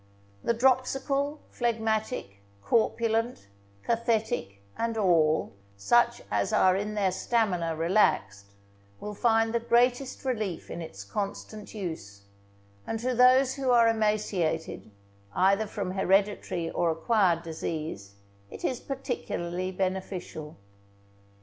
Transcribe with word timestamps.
The 0.43 0.55
dropsical, 0.55 1.41
phlegmatic, 1.51 2.39
corpulent, 2.63 3.49
cathetic, 3.83 4.59
and 4.75 4.97
all 4.97 5.53
such 5.77 6.23
as 6.31 6.51
are 6.51 6.75
in 6.75 6.95
their 6.95 7.11
stamina 7.11 7.75
relaxed, 7.75 8.47
will 8.99 9.13
find 9.13 9.53
the 9.53 9.59
greatest 9.59 10.25
relief 10.25 10.71
in 10.71 10.81
its 10.81 11.03
constant 11.03 11.75
use; 11.75 12.23
and 12.87 12.97
to 12.99 13.13
those 13.13 13.53
who 13.53 13.69
are 13.69 13.87
emaciated, 13.87 14.89
either 15.35 15.67
from 15.67 15.91
hereditary 15.91 16.71
or 16.71 16.89
acquired 16.89 17.43
disease, 17.43 18.15
it 18.49 18.65
is 18.65 18.79
particularly 18.79 19.71
beneficial. 19.71 20.57